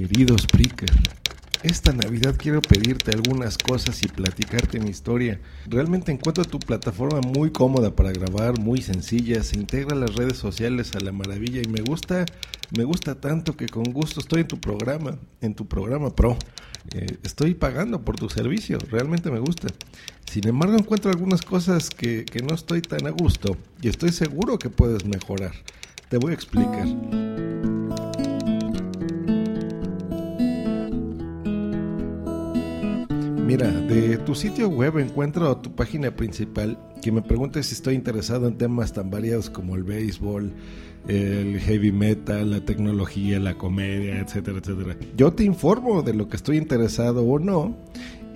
Querido 0.00 0.38
Spreaker, 0.38 0.88
esta 1.62 1.92
Navidad 1.92 2.34
quiero 2.38 2.62
pedirte 2.62 3.10
algunas 3.10 3.58
cosas 3.58 4.02
y 4.02 4.08
platicarte 4.08 4.80
mi 4.80 4.88
historia. 4.88 5.38
Realmente 5.66 6.10
encuentro 6.10 6.42
tu 6.46 6.58
plataforma 6.58 7.20
muy 7.20 7.50
cómoda 7.50 7.94
para 7.94 8.10
grabar, 8.10 8.58
muy 8.58 8.80
sencilla, 8.80 9.42
se 9.42 9.58
integra 9.58 9.94
las 9.94 10.14
redes 10.14 10.38
sociales 10.38 10.92
a 10.94 11.00
la 11.00 11.12
maravilla 11.12 11.60
y 11.62 11.68
me 11.68 11.82
gusta, 11.82 12.24
me 12.74 12.84
gusta 12.84 13.20
tanto 13.20 13.58
que 13.58 13.66
con 13.66 13.92
gusto 13.92 14.20
estoy 14.20 14.40
en 14.40 14.48
tu 14.48 14.58
programa, 14.58 15.18
en 15.42 15.54
tu 15.54 15.68
programa 15.68 16.16
Pro. 16.16 16.38
Eh, 16.94 17.18
estoy 17.22 17.52
pagando 17.52 18.00
por 18.02 18.16
tu 18.16 18.30
servicio, 18.30 18.78
realmente 18.90 19.30
me 19.30 19.38
gusta. 19.38 19.68
Sin 20.24 20.48
embargo, 20.48 20.78
encuentro 20.78 21.10
algunas 21.10 21.42
cosas 21.42 21.90
que, 21.90 22.24
que 22.24 22.42
no 22.42 22.54
estoy 22.54 22.80
tan 22.80 23.06
a 23.06 23.10
gusto 23.10 23.54
y 23.82 23.88
estoy 23.88 24.12
seguro 24.12 24.58
que 24.58 24.70
puedes 24.70 25.04
mejorar. 25.04 25.52
Te 26.08 26.16
voy 26.16 26.30
a 26.30 26.36
explicar. 26.36 27.49
Mira, 33.46 33.68
de 33.68 34.16
tu 34.18 34.34
sitio 34.34 34.68
web 34.68 34.98
encuentro 34.98 35.56
tu 35.56 35.74
página 35.74 36.14
principal 36.14 36.78
que 37.02 37.10
me 37.10 37.22
pregunta 37.22 37.62
si 37.62 37.74
estoy 37.74 37.94
interesado 37.94 38.46
en 38.46 38.56
temas 38.56 38.92
tan 38.92 39.10
variados 39.10 39.50
como 39.50 39.74
el 39.74 39.82
béisbol, 39.82 40.52
el 41.08 41.58
heavy 41.58 41.92
metal, 41.92 42.50
la 42.50 42.64
tecnología, 42.64 43.40
la 43.40 43.56
comedia, 43.56 44.20
etcétera, 44.20 44.58
etcétera. 44.58 44.96
Yo 45.16 45.32
te 45.32 45.44
informo 45.44 46.02
de 46.02 46.14
lo 46.14 46.28
que 46.28 46.36
estoy 46.36 46.58
interesado 46.58 47.24
o 47.24 47.38
no 47.38 47.76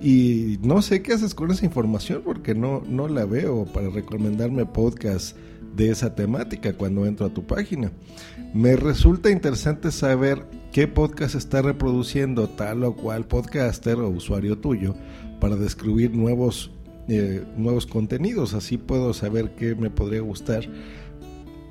y 0.01 0.59
no 0.61 0.81
sé 0.81 1.01
qué 1.01 1.13
haces 1.13 1.33
con 1.33 1.51
esa 1.51 1.65
información 1.65 2.21
porque 2.25 2.53
no, 2.53 2.83
no 2.87 3.07
la 3.07 3.25
veo 3.25 3.65
para 3.65 3.89
recomendarme 3.89 4.65
podcasts 4.65 5.35
de 5.75 5.91
esa 5.91 6.15
temática 6.15 6.73
cuando 6.73 7.05
entro 7.05 7.25
a 7.25 7.33
tu 7.33 7.45
página. 7.45 7.91
Me 8.53 8.75
resulta 8.75 9.29
interesante 9.29 9.91
saber 9.91 10.45
qué 10.71 10.87
podcast 10.87 11.35
está 11.35 11.61
reproduciendo 11.61 12.49
tal 12.49 12.83
o 12.83 12.95
cual 12.95 13.25
podcaster 13.25 13.97
o 13.99 14.09
usuario 14.09 14.57
tuyo 14.57 14.95
para 15.39 15.55
descubrir 15.55 16.15
nuevos, 16.15 16.71
eh, 17.07 17.43
nuevos 17.57 17.85
contenidos. 17.85 18.53
Así 18.53 18.77
puedo 18.77 19.13
saber 19.13 19.55
qué 19.55 19.75
me 19.75 19.89
podría 19.89 20.21
gustar. 20.21 20.67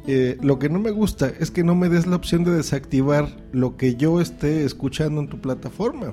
Eh, 0.06 0.36
lo 0.42 0.58
que 0.58 0.68
no 0.68 0.78
me 0.78 0.90
gusta 0.90 1.32
es 1.40 1.50
que 1.50 1.64
no 1.64 1.74
me 1.74 1.88
des 1.88 2.06
la 2.06 2.16
opción 2.16 2.44
de 2.44 2.50
desactivar 2.50 3.26
lo 3.52 3.78
que 3.78 3.94
yo 3.94 4.20
esté 4.20 4.64
escuchando 4.64 5.22
en 5.22 5.28
tu 5.28 5.40
plataforma, 5.40 6.12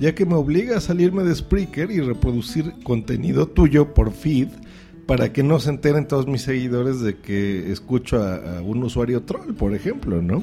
ya 0.00 0.14
que 0.14 0.24
me 0.24 0.34
obliga 0.34 0.78
a 0.78 0.80
salirme 0.80 1.22
de 1.22 1.34
Spreaker 1.34 1.90
y 1.90 2.00
reproducir 2.00 2.72
contenido 2.82 3.46
tuyo 3.46 3.92
por 3.92 4.10
feed 4.10 4.48
para 5.06 5.32
que 5.32 5.42
no 5.42 5.60
se 5.60 5.70
enteren 5.70 6.08
todos 6.08 6.26
mis 6.26 6.42
seguidores 6.42 7.00
de 7.00 7.16
que 7.16 7.70
escucho 7.70 8.22
a, 8.22 8.60
un 8.60 8.82
usuario 8.82 9.22
troll, 9.22 9.54
por 9.54 9.74
ejemplo, 9.74 10.20
¿no? 10.20 10.42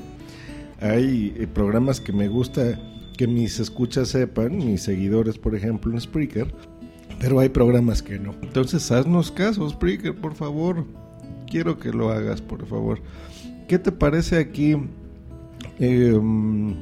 Hay 0.80 1.34
eh, 1.38 1.48
programas 1.48 2.00
que 2.00 2.14
me 2.14 2.28
gusta 2.28 2.80
que 3.18 3.28
mis 3.28 3.60
escuchas 3.60 4.10
sepan, 4.10 4.58
mis 4.58 4.82
seguidores, 4.82 5.38
por 5.38 5.56
ejemplo, 5.56 5.92
en 5.92 6.00
Spreaker, 6.00 6.54
pero 7.20 7.40
hay 7.40 7.50
programas 7.50 8.02
que 8.02 8.18
no. 8.20 8.34
Entonces, 8.42 8.90
haznos 8.92 9.32
caso, 9.32 9.70
Spreaker, 9.70 10.16
por 10.16 10.34
favor. 10.34 10.86
Quiero 11.48 11.78
que 11.78 11.92
lo 11.92 12.10
hagas, 12.10 12.42
por 12.42 12.66
favor. 12.66 13.00
¿Qué 13.68 13.78
te 13.78 13.92
parece 13.92 14.38
aquí 14.38 14.76
em, 15.80 16.76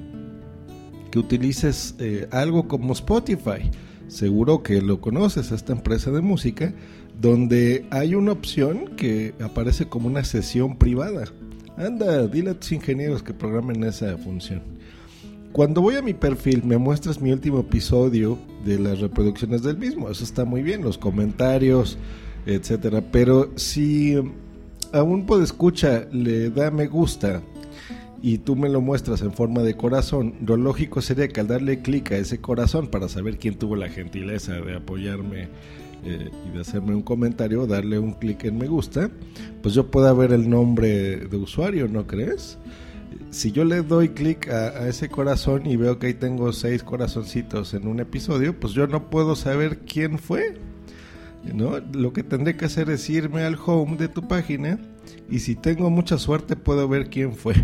que 1.12 1.20
utilices 1.20 1.96
eh, 2.00 2.28
algo 2.32 2.68
como 2.68 2.94
Spotify? 2.94 3.70
Seguro 4.08 4.64
que 4.64 4.82
lo 4.82 5.02
conoces, 5.02 5.52
esta 5.52 5.74
empresa 5.74 6.12
de 6.12 6.22
música 6.22 6.74
donde 7.20 7.86
hay 7.90 8.16
una 8.16 8.32
opción 8.32 8.96
que 8.96 9.34
aparece 9.42 9.88
como 9.88 10.08
una 10.08 10.24
sesión 10.24 10.78
privada. 10.78 11.26
Anda, 11.78 12.28
dile 12.28 12.52
a 12.52 12.60
tus 12.60 12.72
ingenieros 12.72 13.24
que 13.24 13.34
programen 13.34 13.84
esa 13.84 14.18
función. 14.18 14.62
Cuando 15.52 15.82
voy 15.82 15.96
a 15.96 16.02
mi 16.02 16.14
perfil 16.14 16.64
me 16.64 16.78
muestras 16.78 17.20
mi 17.20 17.32
último 17.32 17.60
episodio 17.60 18.38
de 18.66 18.80
las 18.80 19.00
reproducciones 19.00 19.64
del 19.64 19.78
mismo. 19.78 20.10
Eso 20.10 20.24
está 20.24 20.46
muy 20.46 20.62
bien, 20.62 20.82
los 20.82 20.98
comentarios, 20.98 21.98
etcétera. 22.46 23.04
Pero 23.12 23.52
si 23.58 24.16
a 24.94 25.04
un 25.04 25.26
escucha 25.42 26.06
le 26.12 26.50
da 26.50 26.72
me 26.72 26.88
gusta 26.88 27.42
y 28.22 28.38
tú 28.38 28.56
me 28.56 28.70
lo 28.70 28.82
muestras 28.82 29.22
en 29.24 29.34
forma 29.34 29.62
de 29.62 29.76
corazón, 29.76 30.36
lo 30.46 30.56
lógico 30.56 31.02
sería 31.02 31.28
que 31.28 31.42
al 31.42 31.48
darle 31.48 31.82
clic 31.82 32.12
a 32.12 32.18
ese 32.18 32.40
corazón 32.40 32.88
para 32.88 33.10
saber 33.10 33.38
quién 33.38 33.56
tuvo 33.56 33.76
la 33.76 33.90
gentileza 33.90 34.54
de 34.54 34.76
apoyarme 34.76 35.50
eh, 36.04 36.32
y 36.48 36.56
de 36.56 36.62
hacerme 36.62 36.96
un 36.96 37.04
comentario, 37.04 37.68
darle 37.68 38.00
un 38.00 38.14
clic 38.14 38.46
en 38.46 38.58
me 38.58 38.68
gusta, 38.68 39.12
pues 39.62 39.76
yo 39.76 39.92
pueda 39.92 40.14
ver 40.14 40.34
el 40.34 40.50
nombre 40.50 41.18
de 41.18 41.38
usuario, 41.38 41.88
¿no 41.88 42.08
crees? 42.08 42.58
Si 43.30 43.52
yo 43.52 43.66
le 43.66 43.82
doy 43.84 44.10
clic 44.10 44.48
a, 44.50 44.88
ese 44.88 45.10
corazón 45.10 45.66
y 45.66 45.76
veo 45.76 46.00
que 46.00 46.08
ahí 46.08 46.14
tengo 46.14 46.52
seis 46.54 46.84
corazoncitos 46.84 47.74
en 47.74 47.88
un 47.88 48.00
episodio, 48.00 48.60
pues 48.60 48.74
yo 48.74 48.88
no 48.88 49.10
puedo 49.10 49.36
saber 49.36 49.80
quién 49.80 50.18
fue. 50.18 50.56
¿no? 51.54 51.80
Lo 51.94 52.14
que 52.14 52.24
tendré 52.24 52.56
que 52.56 52.66
hacer 52.66 52.90
es 52.90 53.10
irme 53.10 53.44
al 53.44 53.58
home 53.64 53.98
de 53.98 54.08
tu 54.08 54.28
página 54.28 54.80
y 55.30 55.40
si 55.40 55.56
tengo 55.56 55.90
mucha 55.90 56.18
suerte 56.18 56.56
puedo 56.56 56.88
ver 56.88 57.10
quién 57.10 57.34
fue. 57.34 57.56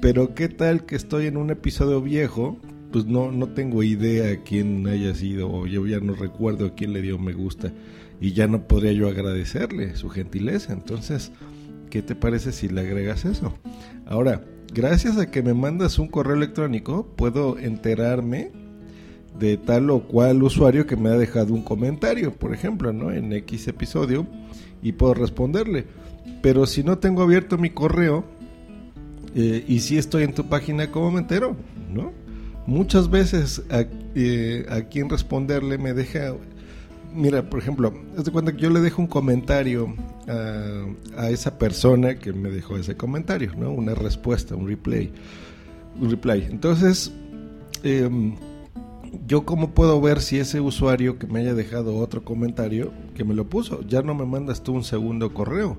Pero 0.00 0.34
qué 0.34 0.48
tal 0.48 0.84
que 0.84 0.96
estoy 0.96 1.26
en 1.26 1.36
un 1.36 1.50
episodio 1.50 2.00
viejo 2.00 2.58
pues 2.90 3.06
no, 3.06 3.30
no 3.30 3.48
tengo 3.48 3.82
idea 3.82 4.42
quién 4.44 4.86
haya 4.86 5.14
sido, 5.14 5.50
o 5.50 5.66
yo 5.66 5.86
ya 5.86 6.00
no 6.00 6.14
recuerdo 6.14 6.74
quién 6.74 6.92
le 6.92 7.02
dio 7.02 7.18
me 7.18 7.32
gusta, 7.32 7.72
y 8.20 8.32
ya 8.32 8.46
no 8.46 8.66
podría 8.66 8.92
yo 8.92 9.08
agradecerle 9.08 9.94
su 9.96 10.08
gentileza. 10.08 10.72
Entonces, 10.72 11.32
¿qué 11.90 12.02
te 12.02 12.14
parece 12.14 12.52
si 12.52 12.68
le 12.68 12.80
agregas 12.80 13.24
eso? 13.24 13.54
Ahora, 14.06 14.44
gracias 14.72 15.18
a 15.18 15.30
que 15.30 15.42
me 15.42 15.54
mandas 15.54 15.98
un 15.98 16.08
correo 16.08 16.36
electrónico, 16.36 17.06
puedo 17.16 17.58
enterarme 17.58 18.50
de 19.38 19.56
tal 19.56 19.90
o 19.90 20.00
cual 20.00 20.42
usuario 20.42 20.86
que 20.86 20.96
me 20.96 21.10
ha 21.10 21.16
dejado 21.16 21.54
un 21.54 21.62
comentario, 21.62 22.32
por 22.32 22.52
ejemplo, 22.52 22.92
¿no? 22.92 23.12
En 23.12 23.32
X 23.32 23.68
episodio, 23.68 24.26
y 24.82 24.92
puedo 24.92 25.14
responderle. 25.14 25.86
Pero 26.42 26.66
si 26.66 26.82
no 26.82 26.98
tengo 26.98 27.22
abierto 27.22 27.58
mi 27.58 27.70
correo, 27.70 28.24
eh, 29.34 29.64
y 29.68 29.80
si 29.80 29.98
estoy 29.98 30.24
en 30.24 30.34
tu 30.34 30.48
página, 30.48 30.90
¿cómo 30.90 31.10
me 31.10 31.20
entero? 31.20 31.56
¿No? 31.92 32.12
Muchas 32.68 33.08
veces 33.10 33.62
a, 33.70 33.84
eh, 34.14 34.66
a 34.68 34.82
quien 34.82 35.08
responderle 35.08 35.78
me 35.78 35.94
deja 35.94 36.34
mira, 37.14 37.48
por 37.48 37.58
ejemplo, 37.58 37.92
de 38.16 38.30
cuenta 38.30 38.52
que 38.52 38.58
yo 38.58 38.70
le 38.70 38.80
dejo 38.80 39.00
un 39.00 39.08
comentario 39.08 39.94
a, 41.16 41.30
esa 41.30 41.58
persona 41.58 42.18
que 42.18 42.32
me 42.32 42.50
dejó 42.50 42.76
ese 42.76 42.96
comentario, 42.96 43.52
¿no? 43.56 43.72
Una 43.72 43.94
respuesta, 43.94 44.54
un 44.54 44.68
replay. 44.68 45.10
Un 45.98 46.10
reply. 46.10 46.46
Entonces, 46.50 47.12
em, 47.82 48.36
yo 49.26 49.46
cómo 49.46 49.70
puedo 49.70 50.00
ver 50.00 50.20
si 50.20 50.38
ese 50.38 50.60
usuario 50.60 51.18
que 51.18 51.26
me 51.26 51.40
haya 51.40 51.54
dejado 51.54 51.96
otro 51.96 52.24
comentario, 52.24 52.92
que 53.14 53.24
me 53.24 53.34
lo 53.34 53.48
puso, 53.48 53.80
ya 53.88 54.02
no 54.02 54.14
me 54.14 54.26
mandas 54.26 54.62
tú 54.62 54.74
un 54.74 54.84
segundo 54.84 55.32
correo. 55.32 55.78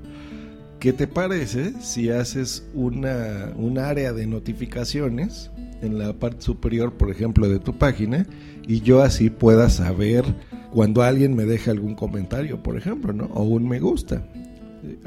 ¿Qué 0.80 0.94
te 0.94 1.08
parece 1.08 1.74
si 1.82 2.10
haces 2.10 2.66
una, 2.74 3.52
un 3.58 3.78
área 3.80 4.14
de 4.14 4.26
notificaciones 4.26 5.52
en 5.82 5.98
la 5.98 6.14
parte 6.14 6.42
superior, 6.42 6.94
por 6.94 7.12
ejemplo, 7.12 7.50
de 7.50 7.60
tu 7.60 7.78
página 7.78 8.26
y 8.66 8.80
yo 8.80 9.02
así 9.02 9.30
pueda 9.30 9.70
saber 9.70 10.24
cuando 10.72 11.02
alguien 11.02 11.36
me 11.36 11.44
deja 11.44 11.72
algún 11.72 11.96
comentario, 11.96 12.64
por 12.64 12.78
ejemplo, 12.78 13.12
¿no? 13.12 13.26
O 13.26 13.44
un 13.44 13.68
me 13.68 13.82
gusta. 13.82 14.26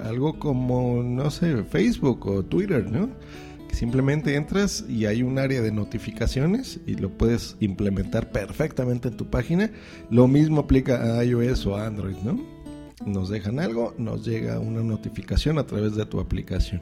Algo 0.02 0.38
como, 0.38 1.02
no 1.02 1.30
sé, 1.30 1.64
Facebook 1.64 2.26
o 2.26 2.42
Twitter, 2.42 2.90
¿no? 2.90 3.08
simplemente 3.72 4.34
entras 4.34 4.84
y 4.86 5.06
hay 5.06 5.22
un 5.22 5.38
área 5.38 5.62
de 5.62 5.72
notificaciones 5.72 6.78
y 6.86 6.96
lo 6.96 7.08
puedes 7.08 7.56
implementar 7.60 8.30
perfectamente 8.30 9.08
en 9.08 9.16
tu 9.16 9.30
página. 9.30 9.70
Lo 10.10 10.28
mismo 10.28 10.60
aplica 10.60 11.18
a 11.18 11.24
iOS 11.24 11.64
o 11.64 11.76
Android, 11.78 12.16
¿no? 12.22 12.51
Nos 13.06 13.28
dejan 13.28 13.58
algo, 13.58 13.94
nos 13.98 14.24
llega 14.24 14.58
una 14.58 14.82
notificación 14.82 15.58
a 15.58 15.66
través 15.66 15.96
de 15.96 16.06
tu 16.06 16.20
aplicación. 16.20 16.80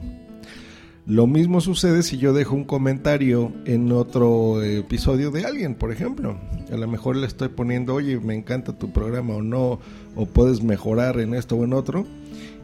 Lo 1.07 1.25
mismo 1.25 1.61
sucede 1.61 2.03
si 2.03 2.17
yo 2.17 2.31
dejo 2.31 2.55
un 2.55 2.63
comentario 2.63 3.51
en 3.65 3.91
otro 3.91 4.61
episodio 4.61 5.31
de 5.31 5.45
alguien, 5.45 5.73
por 5.73 5.91
ejemplo. 5.91 6.37
A 6.71 6.77
lo 6.77 6.87
mejor 6.87 7.15
le 7.15 7.25
estoy 7.25 7.49
poniendo, 7.49 7.95
oye, 7.95 8.19
me 8.19 8.35
encanta 8.35 8.77
tu 8.77 8.91
programa 8.91 9.35
o 9.35 9.41
no, 9.41 9.79
o 10.15 10.25
puedes 10.27 10.61
mejorar 10.61 11.19
en 11.19 11.33
esto 11.33 11.55
o 11.55 11.63
en 11.63 11.73
otro. 11.73 12.05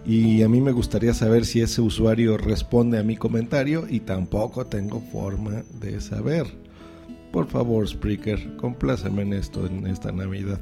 y 0.05 0.41
a 0.43 0.47
mí 0.47 0.61
me 0.61 0.71
gustaría 0.71 1.13
saber 1.13 1.45
si 1.45 1.59
ese 1.59 1.81
usuario 1.81 2.37
responde 2.37 2.97
a 2.97 3.03
mi 3.03 3.17
comentario 3.17 3.85
y 3.89 3.99
tampoco 3.99 4.65
tengo 4.65 5.01
forma 5.11 5.63
de 5.81 5.99
saber. 5.99 6.45
Por 7.31 7.47
favor, 7.47 7.87
Spreaker, 7.87 8.55
compláceme 8.55 9.23
en 9.23 9.33
esto 9.33 9.65
en 9.65 9.85
esta 9.87 10.11
Navidad. 10.11 10.59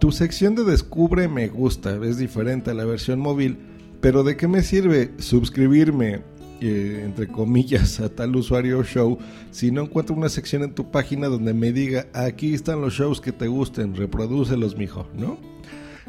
Tu 0.00 0.12
sección 0.12 0.54
de 0.54 0.64
Descubre 0.64 1.28
me 1.28 1.48
gusta, 1.48 1.94
es 2.02 2.16
diferente 2.16 2.70
a 2.70 2.74
la 2.74 2.86
versión 2.86 3.20
móvil, 3.20 3.58
pero 4.00 4.24
¿de 4.24 4.34
qué 4.34 4.48
me 4.48 4.62
sirve 4.62 5.10
suscribirme, 5.18 6.22
eh, 6.62 7.02
entre 7.04 7.28
comillas, 7.28 8.00
a 8.00 8.08
tal 8.08 8.34
usuario 8.34 8.82
show 8.82 9.18
si 9.50 9.70
no 9.70 9.82
encuentro 9.82 10.16
una 10.16 10.30
sección 10.30 10.62
en 10.62 10.72
tu 10.72 10.90
página 10.90 11.28
donde 11.28 11.52
me 11.52 11.70
diga 11.74 12.06
aquí 12.14 12.54
están 12.54 12.80
los 12.80 12.94
shows 12.94 13.20
que 13.20 13.30
te 13.30 13.46
gusten, 13.46 13.94
reprodúcelos, 13.94 14.74
mijo, 14.74 15.06
¿no? 15.14 15.36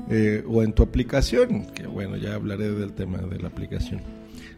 Eh, 0.10 0.42
o 0.48 0.64
en 0.64 0.72
tu 0.72 0.84
aplicación, 0.84 1.66
que 1.74 1.86
bueno, 1.86 2.16
ya 2.16 2.36
hablaré 2.36 2.72
del 2.72 2.94
tema 2.94 3.18
de 3.18 3.40
la 3.40 3.50
aplicación. 3.50 4.00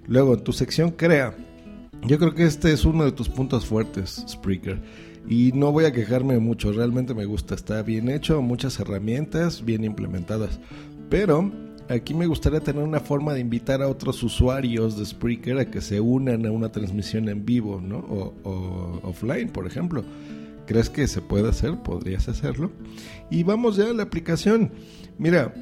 Luego, 0.05 0.35
en 0.35 0.43
tu 0.43 0.53
sección 0.53 0.91
Crea, 0.91 1.35
yo 2.03 2.19
creo 2.19 2.35
que 2.35 2.43
este 2.43 2.71
es 2.71 2.85
uno 2.85 3.03
de 3.03 3.11
tus 3.11 3.29
puntos 3.29 3.65
fuertes, 3.65 4.23
Spreaker. 4.29 4.79
Y 5.27 5.51
no 5.53 5.71
voy 5.71 5.85
a 5.85 5.91
quejarme 5.91 6.37
mucho, 6.39 6.71
realmente 6.73 7.13
me 7.13 7.25
gusta, 7.25 7.55
está 7.55 7.81
bien 7.81 8.09
hecho, 8.09 8.41
muchas 8.41 8.79
herramientas 8.79 9.63
bien 9.63 9.83
implementadas. 9.83 10.59
Pero 11.09 11.51
aquí 11.89 12.13
me 12.13 12.27
gustaría 12.27 12.59
tener 12.59 12.83
una 12.83 12.99
forma 12.99 13.33
de 13.33 13.39
invitar 13.39 13.81
a 13.81 13.87
otros 13.87 14.21
usuarios 14.21 14.97
de 14.97 15.05
Spreaker 15.05 15.59
a 15.59 15.71
que 15.71 15.81
se 15.81 16.01
unan 16.01 16.45
a 16.45 16.51
una 16.51 16.71
transmisión 16.71 17.29
en 17.29 17.45
vivo, 17.45 17.79
¿no? 17.81 17.97
o 17.97 18.99
offline, 19.03 19.49
por 19.49 19.65
ejemplo. 19.65 20.03
¿Crees 20.65 20.89
que 20.89 21.07
se 21.07 21.21
puede 21.21 21.49
hacer? 21.49 21.77
Podrías 21.83 22.29
hacerlo. 22.29 22.71
Y 23.29 23.43
vamos 23.43 23.75
ya 23.75 23.89
a 23.89 23.93
la 23.93 24.03
aplicación. 24.03 24.71
Mira, 25.17 25.53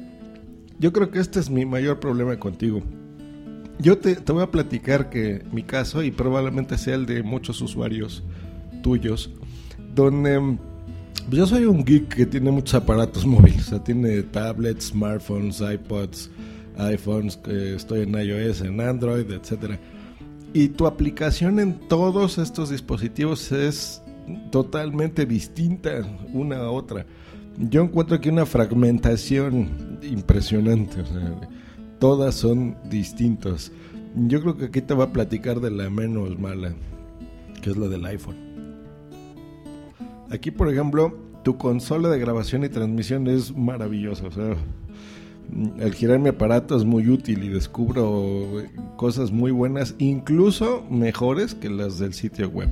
yo 0.78 0.92
creo 0.92 1.10
que 1.10 1.18
este 1.18 1.40
es 1.40 1.50
mi 1.50 1.66
mayor 1.66 1.98
problema 1.98 2.38
contigo. 2.38 2.82
Yo 3.78 3.98
te, 3.98 4.14
voy 4.32 4.42
a 4.42 4.50
platicar 4.50 5.10
que 5.10 5.44
mi 5.50 5.64
caso, 5.64 6.02
y 6.02 6.12
probablemente 6.12 6.78
sea 6.78 6.94
el 6.94 7.06
de 7.06 7.22
muchos 7.22 7.60
usuarios 7.60 8.22
tuyos, 8.82 9.30
donde 9.94 10.58
pues 11.26 11.36
yo 11.36 11.46
soy 11.46 11.64
un 11.66 11.84
geek 11.84 12.14
que 12.14 12.26
tiene 12.26 12.50
muchos 12.50 12.74
aparatos 12.74 13.24
móviles, 13.26 13.66
o 13.66 13.70
sea, 13.70 13.84
tiene 13.84 14.22
tablets, 14.22 14.88
smartphones, 14.88 15.60
iPods, 15.60 16.30
iPhones, 16.78 17.38
estoy 17.46 18.00
en 18.02 18.14
iOS, 18.14 18.62
en 18.62 18.80
Android, 18.80 19.30
etc. 19.30 19.78
Y 20.52 20.68
tu 20.68 20.86
aplicación 20.86 21.60
en 21.60 21.78
todos 21.88 22.38
estos 22.38 22.70
dispositivos 22.70 23.52
es 23.52 24.02
totalmente 24.50 25.26
distinta 25.26 26.02
una 26.32 26.58
a 26.58 26.70
otra. 26.70 27.06
Yo 27.58 27.82
encuentro 27.82 28.16
aquí 28.16 28.28
una 28.28 28.46
fragmentación 28.46 29.98
impresionante. 30.02 31.04
todas 31.98 32.34
son 32.34 32.76
distintas. 32.90 33.70
Yo 34.14 34.40
creo 34.40 34.56
que 34.56 34.64
aquí 34.66 34.80
te 34.80 34.94
va 34.94 35.04
a 35.04 35.12
platicar 35.12 35.60
de 35.60 35.70
la 35.70 35.88
menos 35.88 36.38
mala, 36.38 36.74
que 37.62 37.70
es 37.70 37.76
la 37.76 37.88
del 37.88 38.04
iPhone. 38.06 38.51
Aquí, 40.32 40.50
por 40.50 40.72
ejemplo, 40.72 41.14
tu 41.44 41.58
consola 41.58 42.08
de 42.08 42.18
grabación 42.18 42.64
y 42.64 42.70
transmisión 42.70 43.26
es 43.28 43.54
maravillosa. 43.54 44.28
O 44.28 44.30
sea, 44.30 44.56
al 45.78 45.92
girar 45.92 46.18
mi 46.20 46.30
aparato 46.30 46.74
es 46.74 46.84
muy 46.86 47.06
útil 47.08 47.44
y 47.44 47.48
descubro 47.48 48.62
cosas 48.96 49.30
muy 49.30 49.50
buenas, 49.50 49.94
incluso 49.98 50.86
mejores 50.90 51.54
que 51.54 51.68
las 51.68 51.98
del 51.98 52.14
sitio 52.14 52.48
web. 52.48 52.70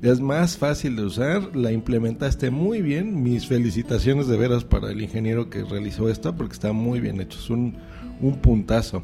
Es 0.00 0.20
más 0.20 0.56
fácil 0.56 0.96
de 0.96 1.04
usar, 1.04 1.54
la 1.54 1.70
implementaste 1.70 2.50
muy 2.50 2.80
bien. 2.80 3.22
Mis 3.22 3.46
felicitaciones 3.46 4.26
de 4.26 4.38
veras 4.38 4.64
para 4.64 4.90
el 4.90 5.02
ingeniero 5.02 5.50
que 5.50 5.64
realizó 5.64 6.08
esto 6.08 6.34
porque 6.34 6.54
está 6.54 6.72
muy 6.72 7.00
bien 7.00 7.20
hecho, 7.20 7.38
es 7.38 7.50
un 7.50 7.74
puntazo. 8.40 9.02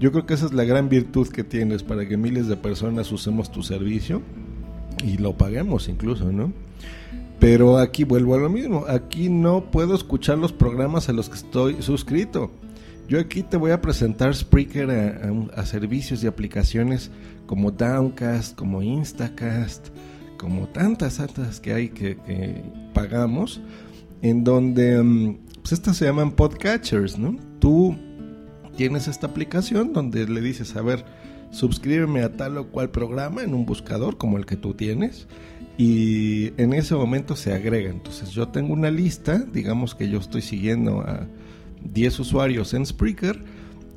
Yo 0.00 0.12
creo 0.12 0.24
que 0.24 0.32
esa 0.32 0.46
es 0.46 0.54
la 0.54 0.64
gran 0.64 0.88
virtud 0.88 1.28
que 1.28 1.44
tienes 1.44 1.82
para 1.82 2.08
que 2.08 2.16
miles 2.16 2.48
de 2.48 2.56
personas 2.56 3.12
usemos 3.12 3.52
tu 3.52 3.62
servicio 3.62 4.22
y 5.04 5.18
lo 5.18 5.36
paguemos 5.36 5.90
incluso, 5.90 6.32
¿no? 6.32 6.52
Pero 7.38 7.78
aquí 7.78 8.04
vuelvo 8.04 8.34
a 8.34 8.38
lo 8.38 8.48
mismo, 8.48 8.84
aquí 8.88 9.28
no 9.28 9.70
puedo 9.70 9.94
escuchar 9.94 10.38
los 10.38 10.52
programas 10.52 11.08
a 11.08 11.12
los 11.12 11.28
que 11.28 11.36
estoy 11.36 11.82
suscrito. 11.82 12.50
Yo 13.08 13.20
aquí 13.20 13.42
te 13.42 13.56
voy 13.56 13.70
a 13.70 13.80
presentar 13.80 14.34
Spreaker 14.34 14.90
a, 14.90 15.60
a 15.60 15.64
servicios 15.64 16.22
y 16.22 16.26
aplicaciones 16.26 17.10
como 17.46 17.70
Downcast, 17.70 18.54
como 18.54 18.82
Instacast, 18.82 19.88
como 20.38 20.68
tantas, 20.68 21.16
tantas 21.16 21.60
que 21.60 21.72
hay 21.72 21.88
que, 21.88 22.16
pagamos, 22.94 23.60
en 24.22 24.44
donde 24.44 25.02
mm, 25.02 25.38
pues 25.62 25.72
estas 25.72 25.96
se 25.96 26.04
llaman 26.04 26.32
podcatchers, 26.32 27.18
¿no? 27.18 27.36
Tú 27.58 27.96
tienes 28.76 29.08
esta 29.08 29.26
aplicación 29.26 29.92
donde 29.92 30.26
le 30.28 30.40
dices, 30.40 30.76
a 30.76 30.82
ver, 30.82 31.04
suscríbeme 31.50 32.22
a 32.22 32.36
tal 32.36 32.58
o 32.58 32.68
cual 32.68 32.90
programa 32.90 33.42
en 33.42 33.54
un 33.54 33.66
buscador 33.66 34.18
como 34.18 34.38
el 34.38 34.46
que 34.46 34.56
tú 34.56 34.74
tienes 34.74 35.26
y 35.76 36.52
en 36.60 36.72
ese 36.72 36.94
momento 36.94 37.36
se 37.36 37.52
agrega. 37.52 37.90
Entonces 37.90 38.30
yo 38.30 38.48
tengo 38.48 38.72
una 38.72 38.90
lista, 38.90 39.38
digamos 39.38 39.94
que 39.94 40.08
yo 40.08 40.18
estoy 40.18 40.42
siguiendo 40.42 41.00
a 41.00 41.26
10 41.92 42.18
usuarios 42.20 42.74
en 42.74 42.84
Spreaker 42.84 43.38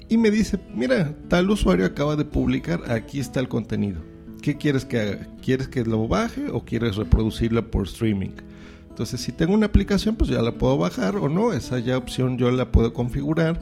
y 0.08 0.18
me 0.18 0.30
dice, 0.30 0.60
mira, 0.76 1.16
tal 1.28 1.50
usuario 1.50 1.86
acaba 1.86 2.16
de 2.16 2.26
publicar, 2.26 2.92
aquí 2.92 3.20
está 3.20 3.40
el 3.40 3.48
contenido. 3.48 4.02
¿Qué 4.42 4.58
quieres 4.58 4.86
que 4.86 5.00
haga? 5.00 5.28
¿Quieres 5.42 5.68
que 5.68 5.86
lo 5.86 6.08
baje 6.08 6.50
o 6.50 6.66
quieres 6.66 6.96
reproducirla 6.96 7.62
por 7.62 7.86
streaming? 7.86 8.32
Entonces, 8.90 9.22
si 9.22 9.32
tengo 9.32 9.54
una 9.54 9.68
aplicación, 9.68 10.16
pues 10.16 10.30
ya 10.30 10.42
la 10.42 10.52
puedo 10.52 10.78
bajar 10.78 11.16
o 11.16 11.30
no. 11.30 11.54
Esa 11.54 11.80
ya 11.80 11.98
opción 11.98 12.38
yo 12.38 12.52
la 12.52 12.72
puedo 12.72 12.94
configurar. 12.94 13.62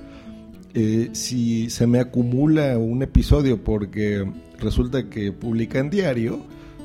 Eh, 0.74 1.10
si 1.14 1.70
se 1.70 1.88
me 1.88 2.00
acumula 2.00 2.78
un 2.78 3.02
episodio 3.02 3.64
porque 3.64 4.32
resulta 4.60 5.10
que 5.10 5.32
publica 5.32 5.80
en 5.80 5.90
diario, 5.90 6.40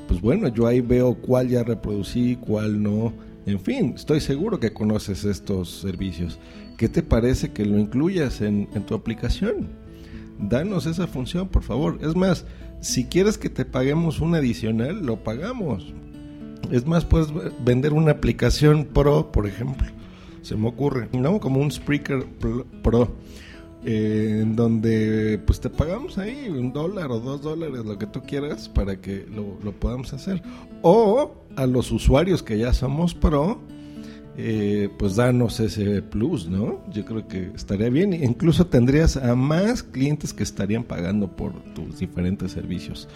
pues 0.08 0.20
bueno, 0.20 0.48
yo 0.48 0.66
ahí 0.66 0.80
veo 0.80 1.14
cuál 1.14 1.48
ya 1.48 1.62
reproducí, 1.62 2.36
cuál 2.36 2.82
no. 2.82 3.12
En 3.46 3.60
fin, 3.60 3.92
estoy 3.94 4.20
seguro 4.20 4.58
que 4.58 4.72
conoces 4.72 5.24
estos 5.24 5.68
servicios. 5.80 6.38
¿Qué 6.78 6.88
te 6.88 7.02
parece 7.02 7.52
que 7.52 7.66
lo 7.66 7.78
incluyas 7.78 8.40
en, 8.40 8.68
en 8.74 8.84
tu 8.84 8.94
aplicación? 8.94 9.68
Danos 10.38 10.86
esa 10.86 11.06
función, 11.06 11.48
por 11.48 11.62
favor. 11.62 11.98
Es 12.02 12.16
más, 12.16 12.46
si 12.80 13.04
quieres 13.04 13.38
que 13.38 13.50
te 13.50 13.64
paguemos 13.64 14.20
un 14.20 14.34
adicional, 14.34 15.04
lo 15.04 15.22
pagamos. 15.22 15.92
Es 16.70 16.86
más, 16.86 17.04
puedes 17.04 17.28
vender 17.64 17.92
una 17.92 18.12
aplicación 18.12 18.86
Pro, 18.86 19.30
por 19.30 19.46
ejemplo. 19.46 19.86
Se 20.42 20.56
me 20.56 20.68
ocurre, 20.68 21.08
¿no? 21.12 21.40
Como 21.40 21.60
un 21.60 21.70
Spreaker 21.70 22.24
Pro. 22.82 23.14
Eh, 23.86 24.38
en 24.40 24.56
donde 24.56 25.38
pues 25.44 25.60
te 25.60 25.68
pagamos 25.68 26.16
ahí 26.16 26.48
un 26.48 26.72
dólar 26.72 27.10
o 27.10 27.20
dos 27.20 27.42
dólares, 27.42 27.84
lo 27.84 27.98
que 27.98 28.06
tú 28.06 28.22
quieras, 28.22 28.66
para 28.66 28.96
que 28.96 29.26
lo, 29.30 29.58
lo 29.62 29.72
podamos 29.72 30.14
hacer. 30.14 30.42
O 30.80 31.32
a 31.56 31.66
los 31.66 31.92
usuarios 31.92 32.42
que 32.42 32.56
ya 32.56 32.72
somos 32.72 33.14
pro, 33.14 33.60
eh, 34.38 34.88
pues 34.98 35.16
danos 35.16 35.60
ese 35.60 36.00
plus, 36.00 36.48
¿no? 36.48 36.82
Yo 36.92 37.04
creo 37.04 37.28
que 37.28 37.50
estaría 37.54 37.90
bien. 37.90 38.14
Incluso 38.14 38.66
tendrías 38.66 39.18
a 39.18 39.34
más 39.34 39.82
clientes 39.82 40.32
que 40.32 40.44
estarían 40.44 40.84
pagando 40.84 41.36
por 41.36 41.52
tus 41.74 41.98
diferentes 41.98 42.52
servicios. 42.52 43.06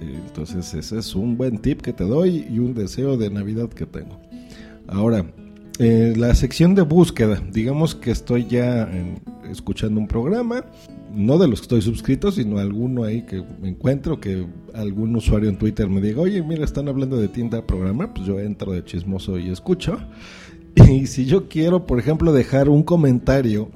Eh, 0.00 0.18
entonces 0.26 0.72
ese 0.72 0.98
es 0.98 1.14
un 1.14 1.36
buen 1.36 1.58
tip 1.58 1.82
que 1.82 1.92
te 1.92 2.04
doy 2.04 2.46
y 2.50 2.58
un 2.58 2.72
deseo 2.72 3.18
de 3.18 3.28
Navidad 3.28 3.68
que 3.68 3.84
tengo. 3.84 4.18
Ahora, 4.88 5.26
la 5.78 6.34
sección 6.34 6.74
de 6.74 6.80
búsqueda, 6.80 7.42
digamos 7.52 7.94
que 7.94 8.10
estoy 8.10 8.46
ya 8.46 8.88
escuchando 9.50 10.00
un 10.00 10.08
programa, 10.08 10.64
no 11.12 11.38
de 11.38 11.48
los 11.48 11.60
que 11.60 11.64
estoy 11.64 11.82
suscrito, 11.82 12.32
sino 12.32 12.58
alguno 12.58 13.04
ahí 13.04 13.22
que 13.22 13.42
encuentro, 13.62 14.20
que 14.20 14.46
algún 14.74 15.14
usuario 15.16 15.48
en 15.48 15.56
Twitter 15.56 15.88
me 15.88 16.00
diga, 16.00 16.20
oye, 16.20 16.42
mira, 16.42 16.64
están 16.64 16.88
hablando 16.88 17.16
de 17.16 17.28
tienda 17.28 17.66
programa, 17.66 18.12
pues 18.12 18.26
yo 18.26 18.38
entro 18.38 18.72
de 18.72 18.84
chismoso 18.84 19.38
y 19.38 19.50
escucho. 19.50 19.98
Y 20.90 21.06
si 21.06 21.24
yo 21.24 21.48
quiero, 21.48 21.86
por 21.86 21.98
ejemplo, 21.98 22.34
dejar 22.34 22.68
un 22.68 22.82
comentario, 22.82 23.70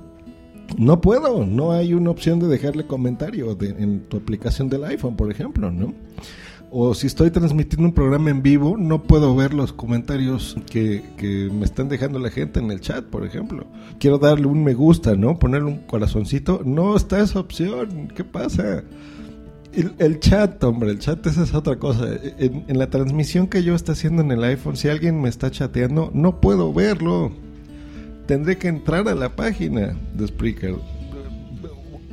no 0.76 1.00
puedo, 1.00 1.46
no 1.46 1.72
hay 1.72 1.94
una 1.94 2.10
opción 2.10 2.38
de 2.40 2.46
dejarle 2.46 2.86
comentario 2.86 3.56
en 3.60 4.00
tu 4.00 4.18
aplicación 4.18 4.68
del 4.68 4.84
iPhone, 4.84 5.16
por 5.16 5.30
ejemplo, 5.30 5.70
¿no? 5.70 5.94
O 6.72 6.94
si 6.94 7.08
estoy 7.08 7.32
transmitiendo 7.32 7.88
un 7.88 7.94
programa 7.94 8.30
en 8.30 8.42
vivo, 8.42 8.76
no 8.78 9.02
puedo 9.02 9.34
ver 9.34 9.52
los 9.52 9.72
comentarios 9.72 10.56
que, 10.70 11.02
que, 11.16 11.50
me 11.52 11.64
están 11.64 11.88
dejando 11.88 12.20
la 12.20 12.30
gente 12.30 12.60
en 12.60 12.70
el 12.70 12.80
chat, 12.80 13.04
por 13.04 13.26
ejemplo. 13.26 13.66
Quiero 13.98 14.18
darle 14.18 14.46
un 14.46 14.62
me 14.62 14.74
gusta, 14.74 15.16
¿no? 15.16 15.36
Ponerle 15.36 15.68
un 15.68 15.78
corazoncito. 15.78 16.62
No 16.64 16.96
está 16.96 17.20
esa 17.20 17.40
opción. 17.40 18.08
¿Qué 18.14 18.22
pasa? 18.22 18.84
El, 19.72 20.18
chat, 20.18 20.62
hombre, 20.64 20.90
el 20.90 20.98
chat 20.98 21.24
esa 21.26 21.44
es 21.44 21.54
otra 21.54 21.76
cosa. 21.76 22.06
En, 22.38 22.78
la 22.78 22.90
transmisión 22.90 23.46
que 23.46 23.62
yo 23.62 23.74
estoy 23.74 23.92
haciendo 23.92 24.22
en 24.22 24.32
el 24.32 24.42
iPhone, 24.42 24.76
si 24.76 24.88
alguien 24.88 25.20
me 25.20 25.28
está 25.28 25.50
chateando, 25.50 26.10
no 26.12 26.40
puedo 26.40 26.72
verlo. 26.72 27.32
Tendré 28.26 28.58
que 28.58 28.68
entrar 28.68 29.08
a 29.08 29.14
la 29.14 29.34
página 29.36 29.96
de 30.14 30.26
Spreaker. 30.26 30.74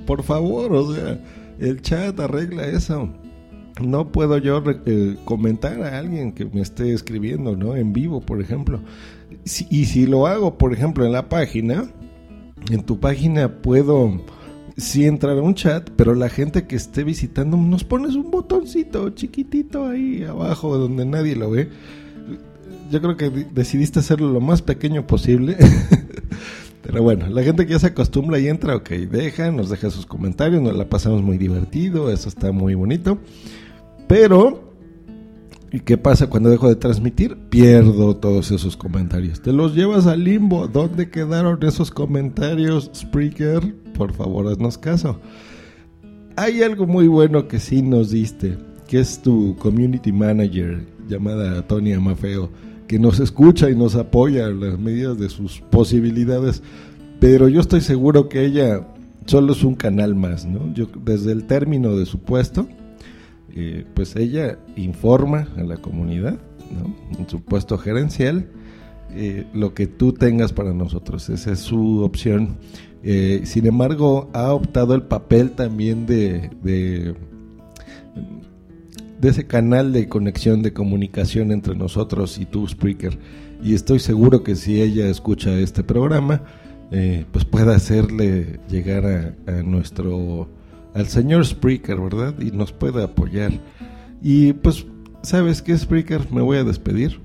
Por 0.06 0.24
favor, 0.24 0.74
o 0.74 0.94
sea, 0.94 1.20
el 1.60 1.82
chat 1.82 2.20
arregla 2.20 2.66
eso. 2.68 3.10
No 3.82 4.12
puedo 4.12 4.38
yo 4.38 4.64
eh, 4.86 5.18
comentar 5.26 5.82
a 5.84 6.00
alguien 6.00 6.32
que 6.32 6.46
me 6.46 6.62
esté 6.62 6.94
escribiendo, 6.94 7.56
¿no? 7.56 7.76
En 7.76 7.94
vivo, 7.94 8.22
por 8.22 8.42
ejemplo. 8.42 8.80
y 9.70 9.86
si 9.86 10.06
lo 10.06 10.28
hago, 10.28 10.58
por 10.58 10.74
ejemplo, 10.74 11.06
en 11.06 11.12
la 11.12 11.30
página, 11.30 11.92
en 12.70 12.84
tu 12.84 13.00
página 13.00 13.62
puedo 13.62 14.22
sí 14.78 15.06
entrar 15.06 15.38
a 15.38 15.42
un 15.42 15.56
chat, 15.56 15.90
pero 15.96 16.14
la 16.14 16.30
gente 16.30 16.68
que 16.68 16.76
esté 16.76 17.04
visitando 17.04 17.58
nos 17.58 17.84
pones 17.84 18.16
un 18.16 18.30
botoncito 18.30 19.10
chiquitito 19.10 19.88
ahí 19.88 20.24
abajo 20.24 20.78
donde 20.78 21.06
nadie 21.06 21.36
lo 21.36 21.50
ve. 21.50 21.70
Yo 22.92 23.02
creo 23.02 23.18
que 23.18 23.30
decidiste 23.30 24.00
hacerlo 24.00 24.32
lo 24.32 24.40
más 24.40 24.62
pequeño 24.62 25.06
posible. 25.08 25.58
Pero 26.84 27.04
bueno, 27.04 27.28
la 27.28 27.44
gente 27.44 27.66
que 27.66 27.74
ya 27.74 27.80
se 27.80 27.88
acostumbra 27.88 28.40
y 28.40 28.48
entra, 28.48 28.78
ok, 28.78 28.90
deja, 28.92 29.52
nos 29.52 29.70
deja 29.70 29.90
sus 29.90 30.06
comentarios, 30.06 30.62
nos 30.62 30.74
la 30.74 30.88
pasamos 30.88 31.22
muy 31.22 31.38
divertido, 31.38 32.10
eso 32.10 32.30
está 32.30 32.54
muy 32.54 32.76
bonito. 32.76 33.18
Pero, 34.08 34.74
¿y 35.72 35.80
qué 35.82 35.98
pasa 35.98 36.28
cuando 36.28 36.50
dejo 36.50 36.70
de 36.70 36.76
transmitir? 36.76 37.38
Pierdo 37.50 38.16
todos 38.16 38.52
esos 38.52 38.78
comentarios. 38.78 39.42
Te 39.42 39.52
los 39.52 39.76
llevas 39.76 40.08
al 40.08 40.24
limbo. 40.24 40.68
¿Dónde 40.68 41.10
quedaron 41.10 41.60
esos 41.64 41.92
comentarios, 41.92 42.90
Spreaker? 42.96 43.76
Por 43.94 44.14
favor, 44.14 44.48
haznos 44.48 44.78
caso. 44.78 45.20
Hay 46.36 46.62
algo 46.62 46.88
muy 46.88 47.08
bueno 47.08 47.48
que 47.48 47.60
sí 47.60 47.82
nos 47.82 48.12
diste, 48.12 48.58
que 48.88 49.00
es 49.00 49.22
tu 49.22 49.56
community 49.58 50.12
manager 50.12 50.86
llamada 51.08 51.66
Tony 51.66 51.96
Mafeo 51.98 52.50
que 52.88 52.98
nos 52.98 53.20
escucha 53.20 53.70
y 53.70 53.76
nos 53.76 53.96
apoya 53.96 54.48
en 54.48 54.62
las 54.62 54.80
medidas 54.80 55.20
de 55.20 55.30
sus 55.30 55.60
posibilidades, 55.70 56.64
pero 57.20 57.48
yo 57.48 57.60
estoy 57.60 57.82
seguro 57.82 58.30
que 58.30 58.46
ella 58.46 58.88
solo 59.26 59.54
es 59.54 59.64
un 59.64 59.76
canal 59.76 60.16
más, 60.16 60.46
¿no? 60.46 60.74
Desde 61.04 61.34
el 61.34 61.46
término 61.46 61.98
de 61.98 62.06
su 62.06 62.20
puesto, 62.20 62.68
eh, 63.60 63.86
pues 63.96 64.16
ella 64.16 64.60
informa 64.76 65.48
a 65.58 65.64
la 65.64 65.78
comunidad. 65.78 66.38
En 67.18 67.28
su 67.28 67.42
puesto 67.42 67.80
gerencial, 67.80 68.46
eh, 69.16 69.48
lo 69.52 69.74
que 69.74 69.88
tú 69.88 70.14
tengas 70.14 70.54
para 70.54 70.74
nosotros, 70.74 71.28
esa 71.30 71.54
es 71.54 71.60
su 71.60 72.04
opción. 72.04 72.58
Eh, 73.02 73.42
sin 73.46 73.66
embargo, 73.66 74.30
ha 74.34 74.54
optado 74.54 74.94
el 74.94 75.02
papel 75.02 75.52
también 75.52 76.06
de 76.06 77.16
de 79.20 79.30
ese 79.30 79.48
canal 79.48 79.92
de 79.92 80.08
conexión, 80.08 80.62
de 80.62 80.74
comunicación 80.74 81.52
entre 81.52 81.74
nosotros 81.74 82.38
y 82.38 82.46
tú, 82.46 82.68
Spreaker. 82.68 83.18
Y 83.64 83.74
estoy 83.74 83.98
seguro 83.98 84.44
que 84.44 84.56
si 84.56 84.84
ella 84.84 85.08
escucha 85.08 85.58
este 85.58 85.84
programa, 85.84 86.44
pues 87.32 87.44
pueda 87.44 87.76
hacerle 87.76 88.60
llegar 88.70 89.36
a, 89.48 89.64
nuestro, 89.64 90.48
al 90.98 91.08
señor 91.08 91.46
Spreaker, 91.46 92.00
¿verdad? 92.00 92.34
Y 92.40 92.52
nos 92.52 92.72
pueda 92.72 93.04
apoyar. 93.04 93.52
Y 94.22 94.54
pues, 94.54 94.86
¿sabes 95.22 95.62
qué, 95.62 95.78
Spreaker? 95.78 96.32
Me 96.32 96.42
voy 96.42 96.58
a 96.58 96.64
despedir. 96.64 97.20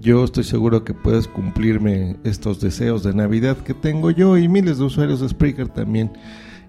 Yo 0.00 0.24
estoy 0.24 0.44
seguro 0.44 0.84
que 0.84 0.92
puedes 0.92 1.28
cumplirme 1.28 2.16
estos 2.24 2.60
deseos 2.60 3.04
de 3.04 3.14
Navidad 3.14 3.56
que 3.58 3.74
tengo 3.74 4.10
yo 4.10 4.36
y 4.36 4.48
miles 4.48 4.78
de 4.78 4.84
usuarios 4.84 5.20
de 5.20 5.28
Spreaker 5.28 5.68
también. 5.68 6.10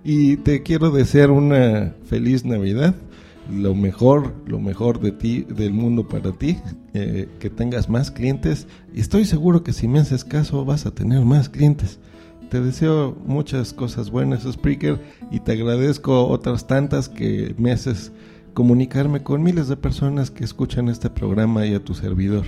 Y 0.03 0.37
te 0.37 0.61
quiero 0.61 0.91
desear 0.91 1.31
una 1.31 1.95
feliz 2.05 2.45
Navidad 2.45 2.95
lo 3.51 3.75
mejor, 3.75 4.33
lo 4.47 4.59
mejor 4.59 4.99
de 4.99 5.11
ti, 5.11 5.41
del 5.43 5.73
mundo 5.73 6.07
para 6.07 6.31
ti, 6.31 6.57
eh, 6.93 7.29
que 7.39 7.49
tengas 7.49 7.89
más 7.89 8.11
clientes 8.11 8.67
y 8.93 9.01
estoy 9.01 9.25
seguro 9.25 9.63
que 9.63 9.73
si 9.73 9.87
me 9.87 9.99
haces 9.99 10.23
caso 10.23 10.65
vas 10.65 10.85
a 10.85 10.91
tener 10.91 11.23
más 11.25 11.49
clientes. 11.49 11.99
Te 12.55 12.61
deseo 12.61 13.17
muchas 13.25 13.73
cosas 13.73 14.09
buenas, 14.09 14.43
Spreaker, 14.49 14.97
y 15.29 15.41
te 15.41 15.51
agradezco 15.51 16.25
otras 16.25 16.67
tantas 16.67 17.09
que 17.09 17.53
me 17.57 17.73
haces 17.73 18.13
comunicarme 18.53 19.23
con 19.23 19.43
miles 19.43 19.67
de 19.67 19.75
personas 19.75 20.31
que 20.31 20.45
escuchan 20.45 20.87
este 20.87 21.09
programa 21.09 21.65
y 21.65 21.73
a 21.73 21.83
tu 21.83 21.93
servidor. 21.93 22.45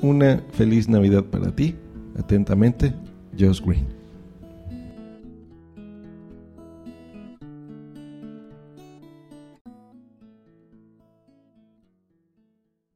Una 0.00 0.42
feliz 0.52 0.88
Navidad 0.88 1.24
para 1.24 1.54
ti. 1.54 1.76
Atentamente, 2.16 2.94
Josh 3.38 3.60
Green. 3.60 4.03